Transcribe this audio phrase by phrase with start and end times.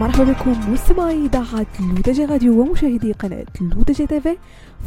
[0.00, 4.36] مرحبا بكم مستمعي إذاعة L'ODJ Radio ومشاهدي قناة L'ODJ TV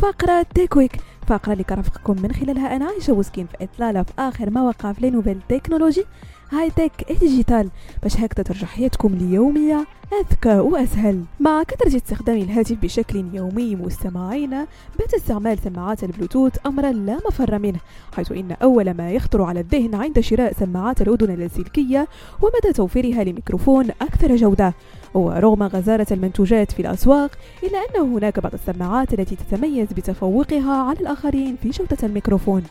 [0.01, 0.91] فقرة Tech Week
[1.27, 5.01] فقرة اللي كنرافقكم من خلالها أنا عايشة وسكين في إطلالة في آخر ما وقع في
[5.01, 6.05] les nouvelles technologies
[6.51, 7.69] high-tech digital؟
[8.03, 9.85] باش هكذا ترجع حياتكم اليومية
[10.21, 11.23] أذكى وأسهل.
[11.39, 14.49] مع كثرة استخدام الهاتف بشكل يومي مستمعين
[14.99, 17.79] بات استعمال سماعات البلوتوث أمرا لا مفر منه
[18.15, 22.07] حيث إن أول ما يخطر على الذهن عند شراء سماعات الأذن اللاسلكية
[22.41, 24.73] ومدى توفيرها لميكروفون أكثر جودة.
[25.13, 27.31] ورغم غزارة المنتوجات في الأسواق
[27.63, 32.63] إلا أن هناك بعض السماعات التي تتميز بتفوقها على الآخرين في جودة الميكروفون.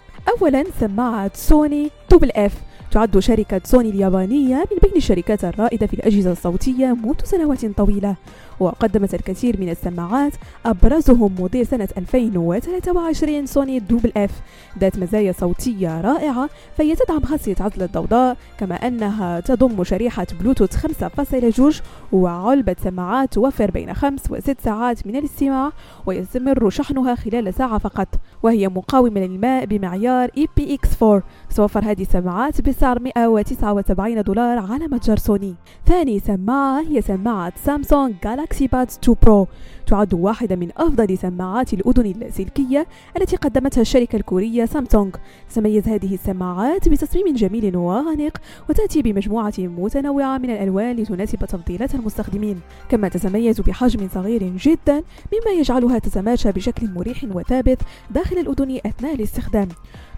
[0.43, 2.55] أولا سماعة سوني WF.
[2.95, 8.17] تعد شركة سوني اليابانية من بين الشركات الرائدة في الأجهزة الصوتية منذ سنوات طويلة.
[8.61, 10.33] وقدمت الكثير من السماعات
[10.67, 14.31] أبرزهم موديل سنة 2023 سوني WF.
[14.79, 21.83] ذات مزايا صوتية رائعة فهي تدعم خاصية عزل الضوضاء كما أنها تضم شريحة بلوتوث 5.2
[22.13, 25.73] وعلبة سماعات توفر بين 5 و 6 ساعات من الاستماع
[26.07, 28.09] ويستمر شحنها خلال ساعة فقط.
[28.43, 31.23] وهي مقاومة للماء بمعيار IPX4
[31.57, 35.55] توفر هذه السماعات بسعر 179 دولار على متجر سوني.
[35.87, 39.47] ثاني سماعة هي سماعة سامسونج Galaxy Buds 2 Pro
[39.87, 45.17] تعد واحدة من أفضل سماعات الأذن اللاسلكية التي قدمتها الشركة الكورية سامسونج.
[45.51, 52.61] تتميز هذه السماعات بتصميم جميل وأنيق وتأتي بمجموعة متنوعة من الألوان لتناسب تفضيلات المستخدمين.
[52.89, 57.79] كما تتميز بحجم صغير جدا مما يجعلها تتماشى بشكل مريح وثابت
[58.11, 59.69] داخل الأذن أثناء الاستخدام.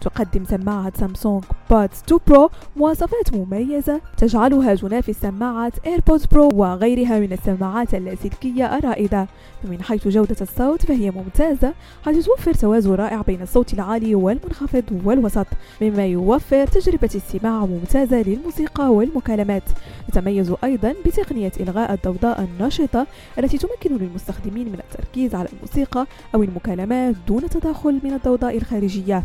[0.00, 7.32] تقدم سماعة سامسونج Buds 2 Pro مواصفات مميزة تجعلها تنافس سماعة AirPods Pro وغيرها من
[7.32, 9.26] السماعات اللاسلكية الرائدة.
[9.62, 15.46] فمن حيث جودة الصوت فهي ممتازة حيث توفر توازن رائع بين الصوت العالي والمنخفض والوسط
[15.82, 19.62] مما يوفر تجربة استماع ممتازة للموسيقى والمكالمات.
[20.08, 23.06] يتميز أيضا بتقنية إلغاء الضوضاء النشطة
[23.38, 29.22] التي تمكن للمستخدمين من التركيز على الموسيقى أو المكالمات دون تداخل من الضوضاء الخارجية.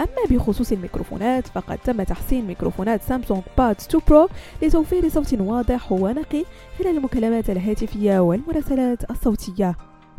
[0.00, 4.28] أما بخصوص الميكروفونات فقد تم تحسين ميكروفونات سامسونج Buds 2 Pro
[4.62, 6.44] لتوفير صوت واضح ونقي
[6.78, 9.76] خلال المكالمات الهاتفية والمراسلات الصوتية.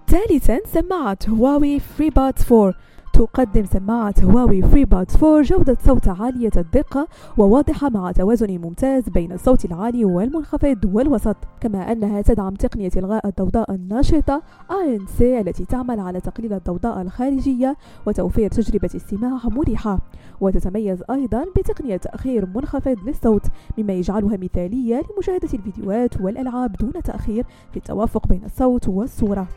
[0.08, 2.74] ثالثا سماعة هواوي FreeBuds 4
[3.14, 7.08] تقدم سماعة هواوي FreeBuds 4 جودة صوت عالية الدقة
[7.38, 13.72] وواضحة مع توازن ممتاز بين الصوت العالي والمنخفض والوسط كما أنها تدعم تقنية إلغاء الضوضاء
[13.72, 20.00] النشطة ANC التي تعمل على تقليل الضوضاء الخارجية وتوفير تجربة استماع مريحة.
[20.42, 23.46] وتتميز أيضا بتقنية تأخير منخفض للصوت
[23.78, 29.48] مما يجعلها مثالية لمشاهدة الفيديوهات والألعاب دون تأخير في التوافق بين الصوت والصورة.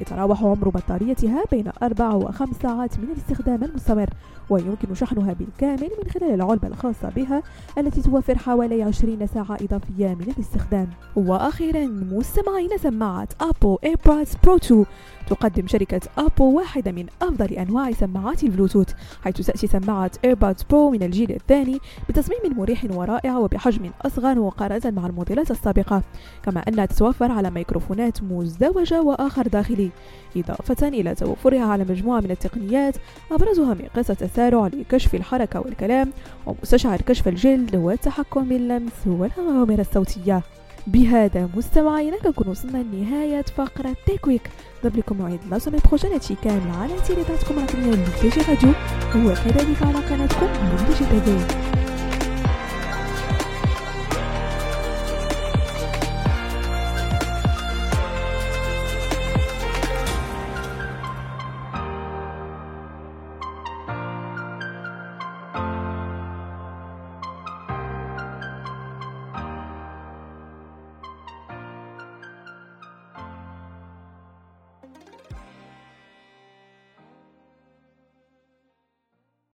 [0.00, 4.10] يتراوح عمر بطاريتها بين أربع وخمس ساعات من الاستخدام المستمر
[4.50, 7.42] ويمكن شحنها بالكامل من خلال العلبة الخاصة بها
[7.78, 10.88] التي توفر حوالي 20 ساعة إضافية من الاستخدام.
[11.16, 14.84] وأخيرا مستمعين سماعة أبل AirPods Pro 2
[15.28, 18.92] تقدم شركة أبل واحدة من أفضل أنواع سماعات البلوتوث
[19.24, 21.78] حيث تأتي سماعة AirPods Pro من الجيل الثاني
[22.08, 26.02] بتصميم مريح ورائع وبحجم أصغر مقارنة مع الموديلات السابقة.
[26.42, 29.90] كما أنها تتوفر على ميكروفونات مزدوجة وآخر داخلي
[30.36, 32.96] إضافة إلى توفرها على مجموعة من التقنيات
[33.32, 36.12] أبرزها مقياس التسارع لكشف الحركة والكلام
[36.46, 40.42] ومستشعر كشف الجلد والتحكم باللمس والأوامر الصوتية.
[40.88, 44.42] بهذا مستمعينا كنكون وصلنا لنهاية فقرة Tech Week
[44.84, 48.70] ضرب لكم موعد لا سومي بروجين كاملة على تيليداتكم الرقمية جي راديو.
[49.16, 51.87] هو كذلك على قناتكم للدي جي تي